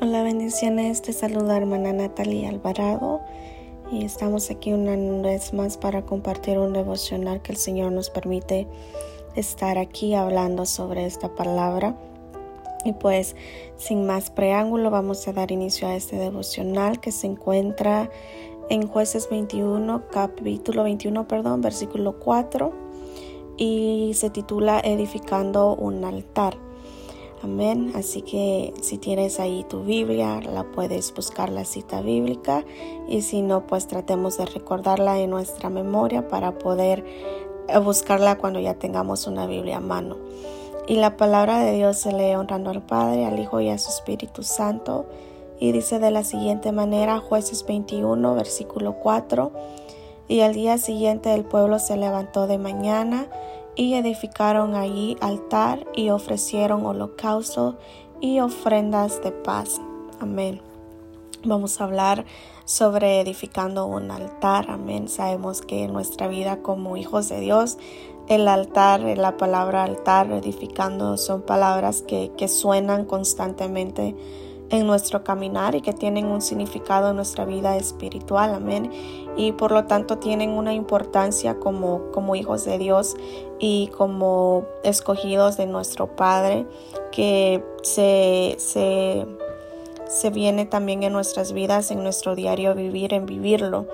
[0.00, 1.02] Hola, bendiciones.
[1.02, 3.20] Te saluda hermana Natalia Alvarado
[3.90, 4.94] y estamos aquí una
[5.28, 8.68] vez más para compartir un devocional que el Señor nos permite
[9.34, 11.96] estar aquí hablando sobre esta palabra.
[12.84, 13.34] Y pues,
[13.76, 18.08] sin más preámbulo, vamos a dar inicio a este devocional que se encuentra
[18.70, 22.72] en Jueces 21, capítulo 21, perdón, versículo 4
[23.56, 26.67] y se titula Edificando un altar.
[27.42, 27.92] Amén.
[27.94, 32.64] Así que si tienes ahí tu Biblia, la puedes buscar la cita bíblica
[33.08, 37.04] y si no, pues tratemos de recordarla en nuestra memoria para poder
[37.68, 40.16] eh, buscarla cuando ya tengamos una Biblia a mano.
[40.88, 43.90] Y la palabra de Dios se lee honrando al Padre, al Hijo y a su
[43.90, 45.06] Espíritu Santo.
[45.60, 49.52] Y dice de la siguiente manera, jueces 21, versículo 4.
[50.28, 53.28] Y al día siguiente el pueblo se levantó de mañana
[53.78, 57.78] y edificaron allí altar y ofrecieron holocausto
[58.20, 59.80] y ofrendas de paz.
[60.18, 60.60] Amén.
[61.44, 62.26] Vamos a hablar
[62.64, 64.68] sobre edificando un altar.
[64.68, 65.08] Amén.
[65.08, 67.78] Sabemos que en nuestra vida como hijos de Dios,
[68.26, 74.16] el altar, la palabra altar, edificando, son palabras que, que suenan constantemente
[74.70, 78.90] en nuestro caminar y que tienen un significado en nuestra vida espiritual, amén.
[79.36, 83.16] Y por lo tanto tienen una importancia como, como hijos de Dios
[83.58, 86.66] y como escogidos de nuestro Padre
[87.12, 89.26] que se, se,
[90.06, 93.86] se viene también en nuestras vidas, en nuestro diario vivir, en vivirlo.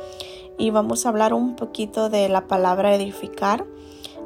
[0.57, 3.65] Y vamos a hablar un poquito de la palabra edificar.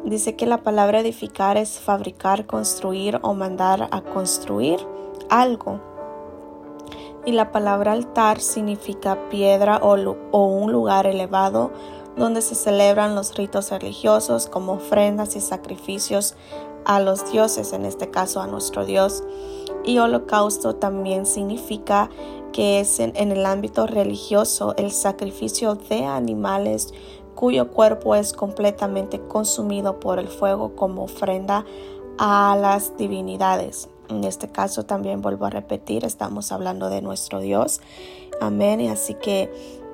[0.04, 4.78] Dice que la palabra edificar es fabricar, construir o mandar a construir
[5.28, 5.80] algo
[7.28, 11.70] y la palabra altar significa piedra o, un lugar elevado
[12.16, 16.36] donde se celebran los ritos religiosos como ofrendas y sacrificios
[16.86, 19.24] a los dioses, en este caso a nuestro Dios.
[19.84, 22.08] Y holocausto también significa
[22.50, 26.94] que es en, el ámbito religioso el sacrificio de animales
[27.34, 31.66] cuyo cuerpo es completamente consumido por el fuego como ofrenda
[32.16, 33.90] a las divinidades.
[34.08, 37.80] En este caso también vuelvo a repetir, estamos hablando de nuestro Dios.
[38.40, 38.80] Amén.
[38.80, 39.50] Y así que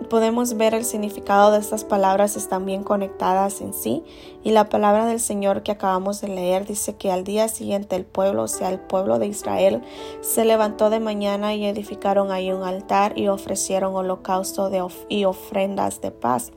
[0.08, 4.04] podemos ver el significado de estas palabras están bien conectadas en sí.
[4.42, 8.04] Y la palabra del Señor que acabamos de leer dice que al día siguiente el
[8.04, 9.82] pueblo, o sea, el pueblo de Israel,
[10.20, 14.70] se levantó de mañana y edificaron ahí un altar y ofrecieron holocausto
[15.08, 16.52] y ofrendas de paz.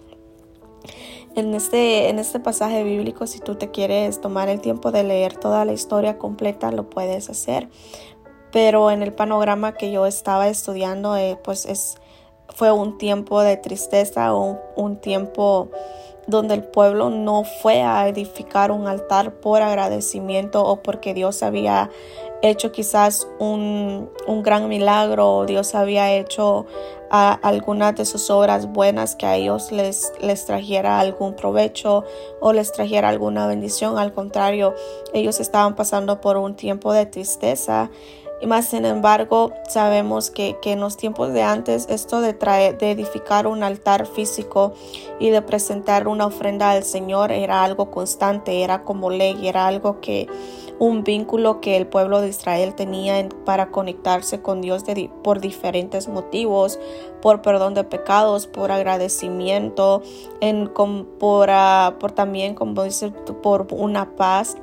[1.37, 5.37] En este, en este pasaje bíblico, si tú te quieres tomar el tiempo de leer
[5.37, 7.69] toda la historia completa, lo puedes hacer.
[8.51, 11.99] Pero en el panorama que yo estaba estudiando, eh, pues es,
[12.49, 15.69] fue un tiempo de tristeza, un, un tiempo
[16.25, 21.91] donde el pueblo no fue a edificar un altar por agradecimiento o porque Dios había
[22.41, 26.65] hecho quizás un, un gran milagro, Dios había hecho
[27.09, 32.03] a algunas de sus obras buenas que a ellos les, les trajera algún provecho
[32.41, 33.97] o les trajera alguna bendición.
[33.97, 34.75] Al contrario,
[35.13, 37.89] ellos estaban pasando por un tiempo de tristeza.
[38.39, 42.77] Y más sin embargo, sabemos que, que, en los tiempos de antes esto de, traer,
[42.77, 44.73] de edificar un altar físico
[45.19, 50.01] y de presentar una ofrenda al Señor era algo constante, era como ley, era algo
[50.01, 50.27] que
[50.79, 54.83] un vínculo que el pueblo de Israel tenía para conectarse con Dios
[55.23, 56.79] por diferentes motivos,
[57.21, 60.01] por perdón de pecados, por agradecimiento,
[60.39, 60.69] en,
[61.19, 63.11] por, ah, por también, como dice,
[63.41, 64.57] por una paz.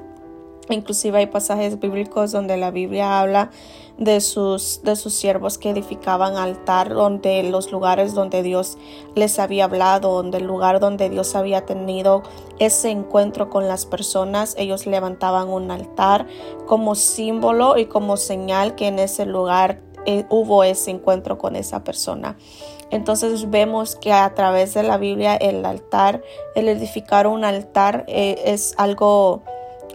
[0.70, 3.50] Inclusive hay pasajes bíblicos donde la Biblia habla
[3.98, 8.76] de sus, de sus siervos que edificaban altar, donde los lugares donde Dios
[9.14, 12.22] les había hablado, donde el lugar donde Dios había tenido
[12.58, 16.26] ese encuentro con las personas, ellos levantaban un altar
[16.66, 21.84] como símbolo y como señal que en ese lugar eh, hubo ese encuentro con esa
[21.84, 22.36] persona.
[22.90, 26.22] Entonces vemos que a través de la Biblia el altar,
[26.54, 29.42] el edificar un altar eh, es algo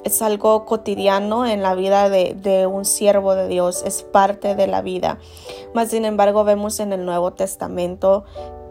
[0.03, 4.81] es algo cotidiano en la vida de, un siervo de Dios, es parte de la
[4.81, 5.19] vida.
[5.73, 8.23] Mas, sin embargo, vemos en el Nuevo Testamento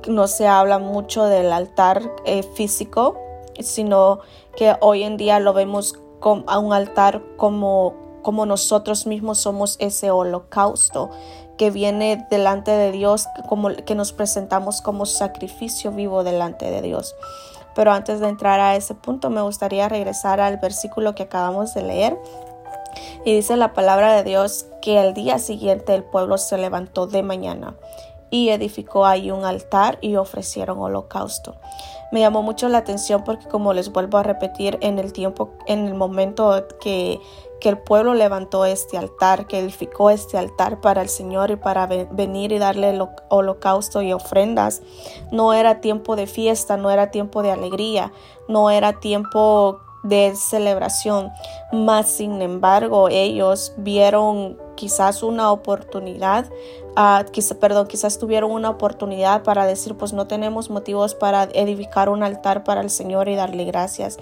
[0.07, 3.19] no se habla mucho del altar eh, físico,
[3.59, 4.21] sino
[4.57, 9.77] que hoy en día lo vemos como, a un altar como, como nosotros mismos somos
[9.81, 11.11] ese holocausto
[11.57, 17.17] que viene delante de Dios, como que nos presentamos como sacrificio vivo delante de Dios.
[17.79, 21.83] Pero antes de entrar a ese punto me gustaría regresar al versículo que acabamos de
[21.83, 22.19] leer.
[23.25, 27.23] Y dice la palabra de Dios que al día siguiente el pueblo se levantó de
[27.23, 27.77] mañana
[28.31, 31.55] y edificó ahí un altar y ofrecieron holocausto.
[32.11, 35.87] Me llamó mucho la atención porque como les vuelvo a repetir en el tiempo, en
[35.87, 37.21] el momento que,
[37.61, 41.87] que el pueblo levantó este altar, que edificó este altar para el Señor y para
[41.87, 44.83] venir y darle el holocausto y ofrendas.
[45.33, 48.13] No era tiempo de fiesta, no era tiempo de alegría,
[48.49, 51.31] no era tiempo de celebración,
[51.73, 56.47] mas sin embargo ellos vieron quizás una oportunidad,
[56.97, 62.23] uh, perdón, quizás tuvieron una oportunidad para decir, pues no tenemos motivos para edificar un
[62.23, 64.19] altar para el Señor y darle gracias.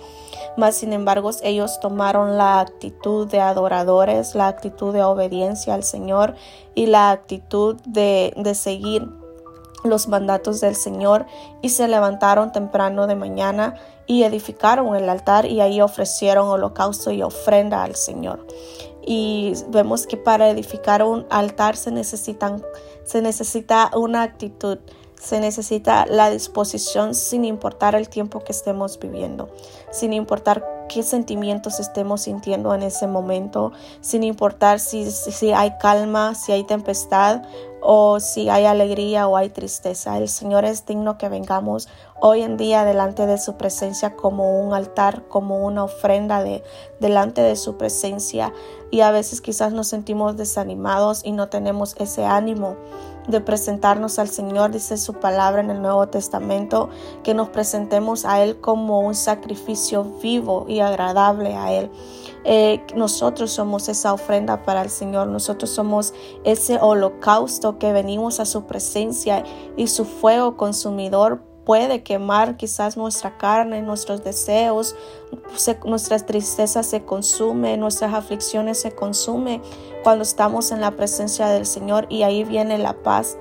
[0.57, 6.35] Mas sin embargo ellos tomaron la actitud de adoradores, la actitud de obediencia al Señor
[6.75, 9.07] y la actitud de, de seguir
[9.85, 11.27] los mandatos del Señor
[11.61, 13.75] y se levantaron temprano de mañana
[14.07, 18.47] y edificaron el altar y ahí ofrecieron holocausto y ofrenda al Señor.
[19.07, 22.63] Y vemos que para edificar un altar se necesitan
[23.07, 24.79] se necesita una actitud,
[25.19, 29.49] se necesita la disposición sin importar el tiempo que estemos viviendo,
[29.93, 36.35] sin importar qué sentimientos estemos sintiendo en ese momento, sin importar si, si hay calma,
[36.35, 37.43] si hay tempestad
[37.89, 40.19] o si hay alegría o hay tristeza.
[40.19, 41.89] El Señor es digno que vengamos
[42.21, 46.65] hoy en día delante de su presencia como un altar, como una ofrenda de,
[46.99, 48.53] delante de su presencia.
[48.91, 52.77] Y a veces quizás nos sentimos desanimados y no tenemos ese ánimo
[53.29, 56.91] de presentarnos al Señor, dice su palabra en el Nuevo Testamento,
[57.23, 61.91] que nos presentemos a Él como un sacrificio vivo y agradable a Él.
[62.49, 66.15] Eh, nosotros somos esa ofrenda para el Señor, nosotros somos
[66.45, 69.43] ese holocausto que venimos a su presencia
[69.77, 74.95] y su fuego consumidor puede quemar quizás nuestra carne, nuestros deseos,
[75.85, 79.61] nuestras tristezas se consume, nuestras aflicciones se consume
[80.05, 83.37] cuando estamos en la presencia del Señor y ahí viene la paz.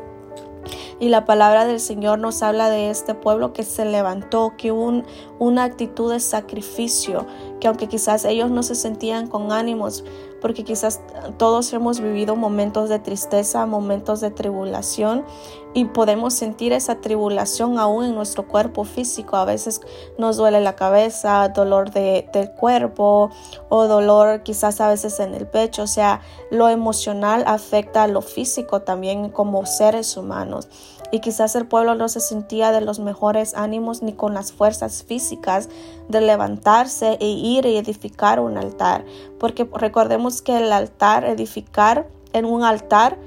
[0.99, 5.03] Y la palabra del Señor nos habla de este pueblo que se levantó, que hubo
[5.37, 7.27] una actitud de sacrificio,
[7.59, 10.03] que aunque quizás ellos no se sentían con ánimos,
[10.41, 11.01] porque quizás
[11.37, 15.25] todos hemos vivido momentos de tristeza, momentos de tribulación
[15.73, 19.37] y podemos sentir esa tribulación aún en nuestro cuerpo físico.
[19.37, 19.81] A veces
[20.17, 23.31] nos duele la cabeza, dolor de, del cuerpo
[23.69, 25.83] o dolor quizás a veces en el pecho.
[25.83, 26.21] O sea,
[26.51, 30.69] lo emocional afecta a lo físico también como seres humanos
[31.11, 35.03] y quizás el pueblo no se sentía de los mejores ánimos ni con las fuerzas
[35.03, 35.69] físicas
[36.09, 39.05] de levantarse e ir y edificar un altar,
[39.39, 43.17] porque recordemos que el altar, edificar en un altar,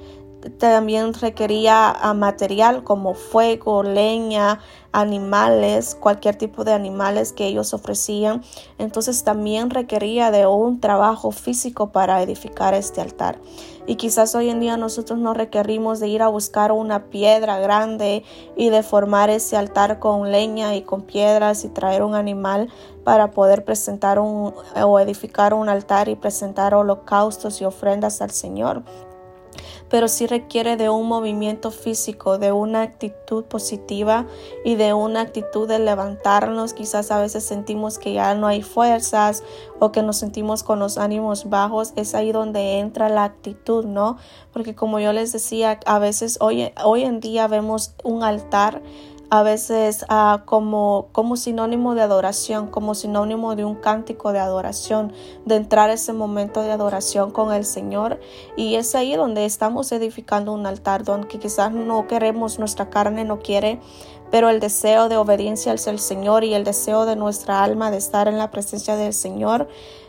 [0.59, 4.61] también requería material como fuego, leña,
[4.93, 8.43] animales, cualquier tipo de animales que ellos ofrecían.
[8.79, 13.39] Entonces también requería de un trabajo físico para edificar este altar.
[13.87, 18.23] Y quizás hoy en día nosotros no requerimos de ir a buscar una piedra grande
[18.55, 22.69] y de formar ese altar con leña y con piedras y traer un animal
[23.03, 28.83] para poder presentar un o edificar un altar y presentar holocaustos y ofrendas al Señor
[29.91, 34.27] pero sí requiere de un movimiento físico, de una actitud positiva
[34.65, 36.75] y de una actitud de levantarnos.
[36.75, 39.43] Quizás a veces sentimos que ya no hay fuerzas
[39.79, 41.93] o que nos sentimos con los ánimos bajos.
[41.97, 44.19] Es ahí donde entra la actitud, ¿no?
[44.53, 48.83] Porque como yo les decía, a veces hoy, hoy en día vemos un altar
[49.31, 55.13] a veces uh, como, como sinónimo de adoración, como sinónimo de un cántico de adoración,
[55.45, 58.21] de entrar ese momento de adoración con el Señor.
[58.57, 63.41] Y es ahí donde estamos edificando un altar, donde quizás no queremos, nuestra carne no
[63.41, 63.81] quiere,
[64.31, 68.29] pero el deseo de obediencia al Señor y el deseo de nuestra alma de estar
[68.29, 69.69] en la presencia del Señor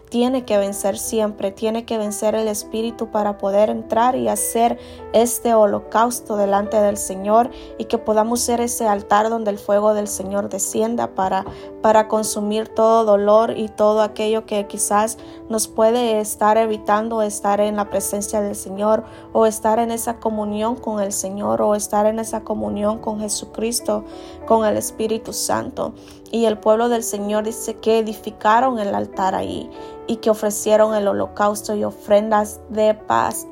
[0.09, 4.79] tiene que vencer siempre, tiene que vencer el espíritu para poder entrar y hacer
[5.13, 10.07] este holocausto delante del Señor y que podamos ser ese altar donde el fuego del
[10.07, 11.45] Señor descienda para,
[11.81, 17.75] para consumir todo dolor y todo aquello que quizás nos puede estar evitando estar en
[17.75, 22.19] la presencia del Señor o estar en esa comunión con el Señor o estar en
[22.19, 24.03] esa comunión con Jesucristo,
[24.47, 25.93] con el Espíritu Santo.
[26.31, 29.69] Y el pueblo del Señor dice que edificaron el altar ahí
[30.07, 33.48] y que ofrecieron el holocausto y ofrendas de paz.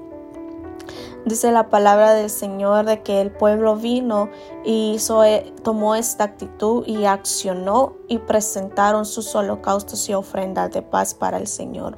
[1.27, 4.29] Dice la palabra del Señor de que el pueblo vino
[4.63, 10.83] y hizo, eh, tomó esta actitud y accionó y presentaron sus holocaustos y ofrendas de
[10.83, 11.97] paz para el Señor.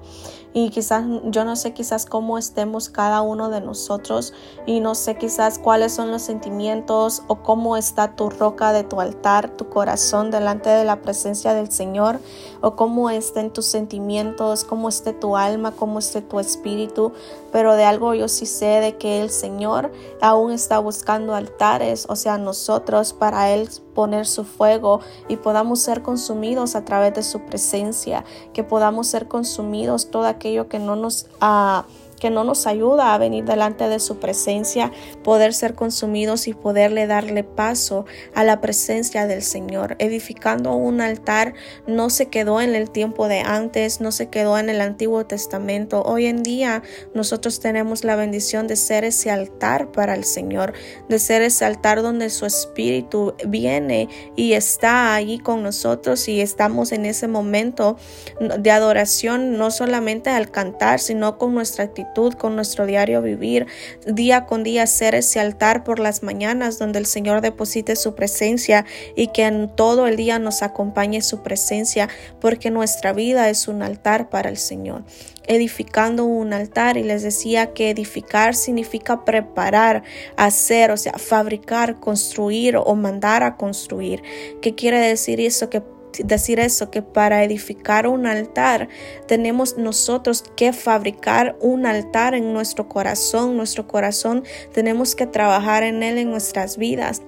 [0.52, 4.34] Y quizás, yo no sé quizás cómo estemos cada uno de nosotros
[4.66, 9.00] y no sé quizás cuáles son los sentimientos o cómo está tu roca de tu
[9.00, 12.20] altar, tu corazón delante de la presencia del Señor
[12.62, 17.12] o cómo estén tus sentimientos, cómo esté tu alma, cómo esté tu espíritu.
[17.52, 19.92] Pero de algo yo sí sé de que el Señor
[20.22, 26.02] aún está buscando altares, o sea, nosotros para Él poner su fuego y podamos ser
[26.02, 31.28] consumidos a través de su presencia, que podamos ser consumidos todo aquello que no nos
[31.42, 31.86] ha
[32.20, 34.92] que no nos ayuda a venir delante de su presencia,
[35.24, 39.96] poder ser consumidos y poderle darle paso a la presencia del Señor.
[40.00, 41.54] Edificando un altar
[41.88, 46.04] no se quedó en el tiempo de antes, no se quedó en el Antiguo Testamento.
[46.04, 46.84] Hoy en día
[47.14, 50.74] nosotros tenemos la bendición de ser ese altar para el Señor,
[51.08, 56.92] de ser ese altar donde su Espíritu viene y está allí con nosotros y estamos
[56.92, 57.98] en ese momento
[58.40, 63.68] de adoración, no solamente al cantar, sino con nuestra actitud con nuestro diario vivir,
[64.06, 68.86] día con día ser ese altar por las mañanas donde el Señor deposite su presencia
[69.16, 72.10] y que en todo el día nos acompañe su presencia,
[72.42, 75.04] porque nuestra vida es un altar para el Señor
[75.48, 80.04] edificando un altar y les decía que edificar significa preparar,
[80.38, 84.22] hacer, o sea, fabricar, construir o mandar a construir.
[84.62, 85.72] ¿Qué quiere decir eso?
[85.72, 85.82] Que
[86.24, 88.90] decir eso, que para edificar un altar
[89.28, 96.04] tenemos nosotros que fabricar un altar en nuestro corazón, nuestro corazón tenemos que trabajar en
[96.04, 97.22] él en nuestras vidas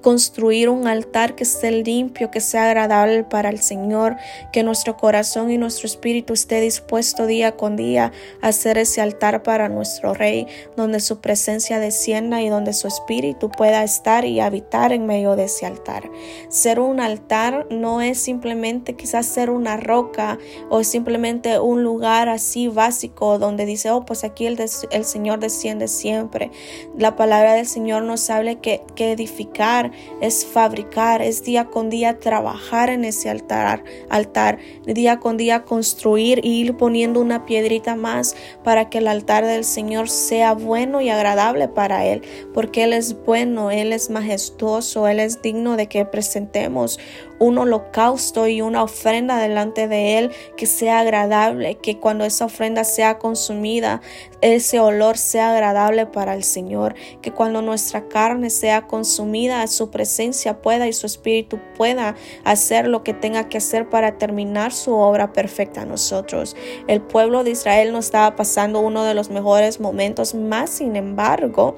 [0.00, 4.16] construir un altar que esté limpio, que sea agradable para el Señor,
[4.52, 9.42] que nuestro corazón y nuestro espíritu esté dispuesto día con día a hacer ese altar
[9.42, 10.46] para nuestro Rey,
[10.76, 15.44] donde su presencia descienda y donde su espíritu pueda estar y habitar en medio de
[15.44, 16.10] ese altar.
[16.48, 20.38] Ser un altar no es simplemente quizás ser una roca
[20.70, 24.58] o simplemente un lugar así básico donde dice, oh, pues aquí el,
[25.04, 26.50] Señor desciende siempre.
[26.96, 29.57] La palabra del Señor nos habla que, que edificar
[30.20, 36.40] es fabricar, es día con día trabajar en ese altar, altar, día con día construir
[36.44, 41.10] y ir poniendo una piedrita más para que el altar del Señor sea bueno y
[41.10, 42.22] agradable para Él,
[42.54, 47.00] porque Él es bueno, Él es majestuoso, Él es digno de que presentemos
[47.38, 52.84] un holocausto y una ofrenda delante de Él que sea agradable, que cuando esa ofrenda
[52.84, 54.00] sea consumida,
[54.40, 60.60] ese olor sea agradable para el Señor, que cuando nuestra carne sea consumida, su presencia
[60.60, 62.14] pueda y su espíritu pueda
[62.44, 66.56] hacer lo que tenga que hacer para terminar su obra perfecta a nosotros.
[66.86, 71.76] El pueblo de Israel no estaba pasando uno de los mejores momentos, más sin embargo,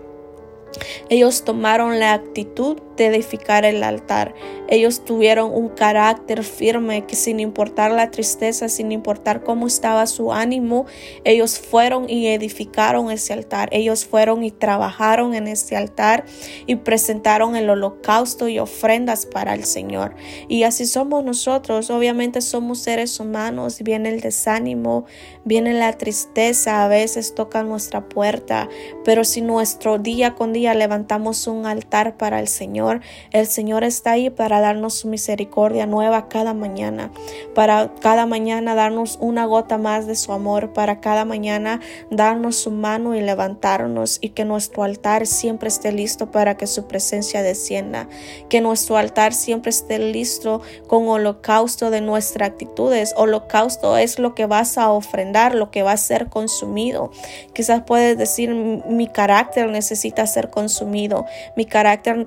[1.08, 4.34] ellos tomaron la actitud edificar el altar.
[4.68, 10.32] Ellos tuvieron un carácter firme que sin importar la tristeza, sin importar cómo estaba su
[10.32, 10.86] ánimo,
[11.24, 13.68] ellos fueron y edificaron ese altar.
[13.72, 16.24] Ellos fueron y trabajaron en ese altar
[16.66, 20.14] y presentaron el holocausto y ofrendas para el Señor.
[20.48, 21.90] Y así somos nosotros.
[21.90, 23.80] Obviamente somos seres humanos.
[23.82, 25.04] Viene el desánimo,
[25.44, 28.68] viene la tristeza, a veces toca nuestra puerta.
[29.04, 32.89] Pero si nuestro día con día levantamos un altar para el Señor,
[33.32, 37.10] el Señor está ahí para darnos su misericordia nueva cada mañana,
[37.54, 41.80] para cada mañana darnos una gota más de su amor, para cada mañana
[42.10, 46.86] darnos su mano y levantarnos y que nuestro altar siempre esté listo para que su
[46.86, 48.08] presencia descienda,
[48.48, 53.14] que nuestro altar siempre esté listo con holocausto de nuestras actitudes.
[53.16, 57.10] Holocausto es lo que vas a ofrendar, lo que va a ser consumido.
[57.52, 61.26] Quizás puedes decir mi carácter necesita ser consumido.
[61.56, 62.26] Mi carácter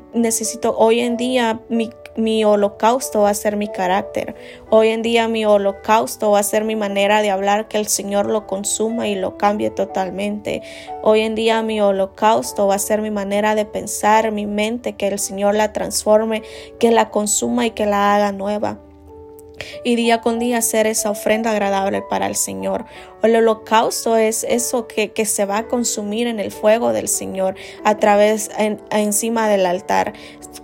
[0.75, 4.35] hoy en día mi, mi holocausto va a ser mi carácter.
[4.69, 8.27] Hoy en día mi holocausto va a ser mi manera de hablar, que el Señor
[8.27, 10.61] lo consuma y lo cambie totalmente.
[11.01, 15.07] Hoy en día mi holocausto va a ser mi manera de pensar, mi mente, que
[15.07, 16.43] el Señor la transforme,
[16.79, 18.79] que la consuma y que la haga nueva
[19.83, 22.85] y día con día hacer esa ofrenda agradable para el Señor.
[23.21, 27.55] El holocausto es eso que, que se va a consumir en el fuego del Señor
[27.83, 28.49] a través,
[28.91, 30.13] encima del altar.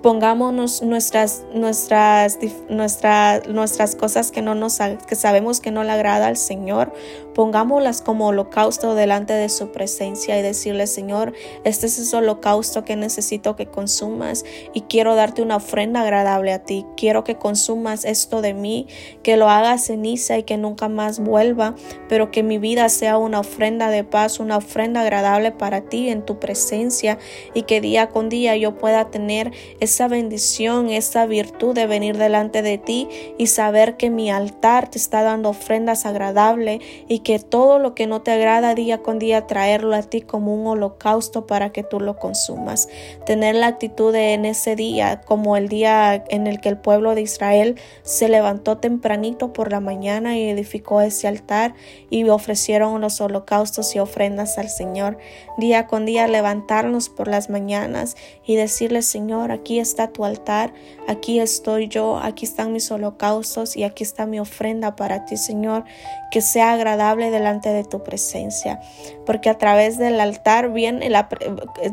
[0.01, 2.39] Pongámonos nuestras, nuestras,
[2.69, 4.77] nuestras, nuestras cosas que, no nos,
[5.07, 6.93] que sabemos que no le agrada al Señor,
[7.33, 12.95] pongámoslas como holocausto delante de su presencia y decirle, Señor, este es ese holocausto que
[12.95, 16.85] necesito que consumas y quiero darte una ofrenda agradable a ti.
[16.95, 18.87] Quiero que consumas esto de mí,
[19.21, 21.75] que lo hagas ceniza y que nunca más vuelva,
[22.07, 26.25] pero que mi vida sea una ofrenda de paz, una ofrenda agradable para ti en
[26.25, 27.17] tu presencia
[27.53, 29.51] y que día con día yo pueda tener
[29.89, 34.99] esa bendición, esa virtud de venir delante de ti y saber que mi altar te
[34.99, 39.47] está dando ofrendas agradables y que todo lo que no te agrada día con día
[39.47, 42.87] traerlo a ti como un holocausto para que tú lo consumas.
[43.25, 47.15] Tener la actitud de en ese día, como el día en el que el pueblo
[47.15, 51.73] de Israel se levantó tempranito por la mañana y edificó ese altar
[52.11, 55.17] y ofrecieron los holocaustos y ofrendas al Señor.
[55.57, 58.15] Día con día levantarnos por las mañanas
[58.45, 60.73] y decirle, Señor, aquí está tu altar,
[61.07, 65.85] aquí estoy yo, aquí están mis holocaustos y aquí está mi ofrenda para ti, Señor,
[66.31, 68.79] que sea agradable delante de tu presencia.
[69.25, 71.01] Porque a través del altar, bien,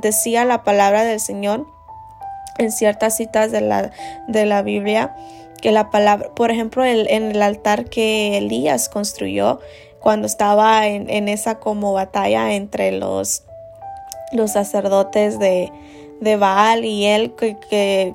[0.00, 1.66] decía la palabra del Señor,
[2.58, 3.90] en ciertas citas de la,
[4.28, 5.14] de la Biblia
[5.60, 9.60] que la palabra, por ejemplo, en el altar que Elías construyó
[10.00, 13.42] cuando estaba en, en esa como batalla entre los,
[14.32, 15.72] los sacerdotes de,
[16.20, 17.56] de Baal y él que,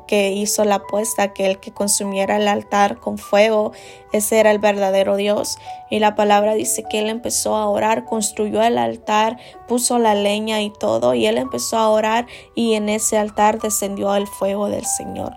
[0.08, 3.72] que, hizo la apuesta que el que consumiera el altar con fuego,
[4.12, 5.58] ese era el verdadero Dios.
[5.90, 10.62] Y la palabra dice que él empezó a orar, construyó el altar, puso la leña
[10.62, 14.86] y todo, y él empezó a orar y en ese altar descendió el fuego del
[14.86, 15.34] Señor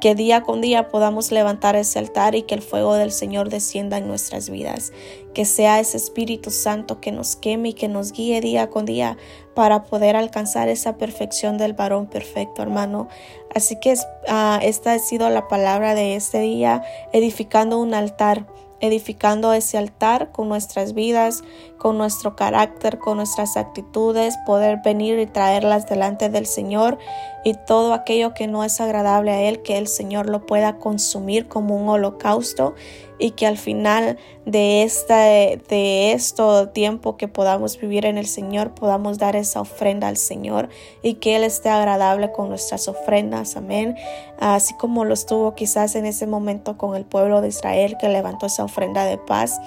[0.00, 3.98] que día con día podamos levantar ese altar y que el fuego del Señor descienda
[3.98, 4.92] en nuestras vidas,
[5.34, 9.16] que sea ese Espíritu Santo que nos queme y que nos guíe día con día
[9.58, 13.08] para poder alcanzar esa perfección del varón perfecto, hermano.
[13.52, 18.46] Así que uh, esta ha sido la palabra de este día, edificando un altar
[18.80, 21.42] edificando ese altar con nuestras vidas,
[21.78, 26.96] con nuestro carácter, con nuestras actitudes, poder venir y traerlas delante del Señor
[27.44, 31.48] y todo aquello que no es agradable a Él, que el Señor lo pueda consumir
[31.48, 32.76] como un holocausto
[33.18, 38.74] y que al final de esta de esto tiempo que podamos vivir en el Señor
[38.74, 40.68] podamos dar esa ofrenda al Señor
[41.02, 43.96] y que él esté agradable con nuestras ofrendas amén.
[44.38, 48.46] Así como lo estuvo quizás en ese momento con el pueblo de Israel que levantó
[48.46, 49.60] esa ofrenda de paz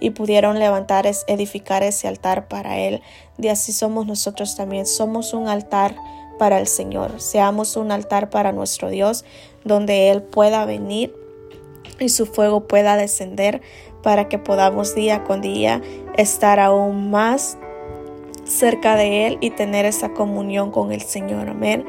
[0.00, 3.02] y pudieron levantar edificar ese altar para él.
[3.38, 4.86] De así somos nosotros también.
[4.86, 5.96] Somos un altar
[6.38, 7.20] para el Señor.
[7.20, 9.24] Seamos un altar para nuestro Dios
[9.64, 11.23] donde él pueda venir
[12.04, 13.60] y su fuego pueda descender
[14.02, 15.82] para que podamos día con día
[16.16, 17.58] estar aún más
[18.44, 21.48] cerca de Él y tener esa comunión con el Señor.
[21.48, 21.84] Amén.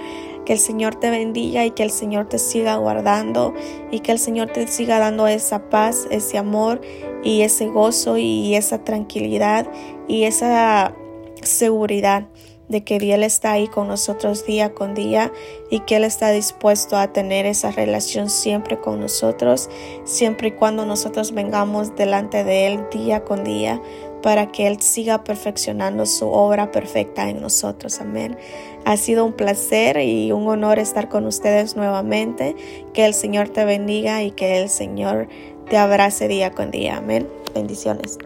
[0.45, 3.53] Que el Señor te bendiga y que el Señor te siga guardando
[3.91, 6.81] y que el Señor te siga dando esa paz, ese amor
[7.23, 9.67] y ese gozo y esa tranquilidad
[10.07, 10.93] y esa
[11.41, 12.27] seguridad
[12.69, 15.31] de que Él está ahí con nosotros día con día
[15.69, 19.69] y que Él está dispuesto a tener esa relación siempre con nosotros,
[20.03, 23.81] siempre y cuando nosotros vengamos delante de Él día con día
[24.25, 28.01] para que Él siga perfeccionando su obra perfecta en nosotros.
[28.01, 28.37] Amén.
[28.83, 32.55] Ha sido un placer y un honor estar con ustedes nuevamente.
[32.93, 35.27] Que el Señor te bendiga y que el Señor
[35.69, 36.97] te abrace día con día.
[36.97, 37.27] Amén.
[37.53, 38.17] Bendiciones.